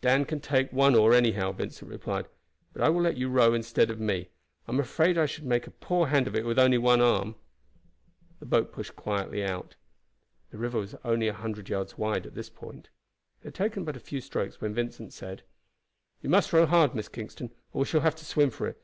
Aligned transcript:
"Dan 0.00 0.24
can 0.24 0.40
take 0.40 0.72
one 0.72 0.96
oar, 0.96 1.14
anyhow," 1.14 1.52
Vincent 1.52 1.88
replied; 1.88 2.26
"but 2.72 2.82
I 2.82 2.88
will 2.88 3.00
let 3.00 3.16
you 3.16 3.28
row 3.28 3.54
instead 3.54 3.90
of 3.92 4.00
me. 4.00 4.28
I 4.66 4.72
am 4.72 4.80
afraid 4.80 5.16
I 5.16 5.26
should 5.26 5.44
make 5.44 5.68
a 5.68 5.70
poor 5.70 6.08
hand 6.08 6.26
of 6.26 6.34
it 6.34 6.44
with 6.44 6.58
only 6.58 6.78
one 6.78 7.00
arm." 7.00 7.36
The 8.40 8.46
boat 8.46 8.72
pushed 8.72 8.96
quietly 8.96 9.44
out. 9.44 9.76
The 10.50 10.58
river 10.58 10.80
was 10.80 10.94
about 10.94 11.22
a 11.22 11.30
hundred 11.32 11.68
yards 11.68 11.96
wide 11.96 12.26
at 12.26 12.34
this 12.34 12.50
point. 12.50 12.88
They 13.42 13.50
had 13.50 13.54
taken 13.54 13.84
but 13.84 13.94
a 13.94 14.00
few 14.00 14.20
strokes 14.20 14.60
when 14.60 14.74
Vincent 14.74 15.12
said: 15.12 15.44
"You 16.22 16.28
must 16.28 16.52
row 16.52 16.66
hard, 16.66 16.96
Miss 16.96 17.06
Kingston, 17.08 17.52
or 17.72 17.82
we 17.82 17.86
shall 17.86 18.00
have 18.00 18.16
to 18.16 18.24
swim 18.24 18.50
for 18.50 18.66
it. 18.66 18.76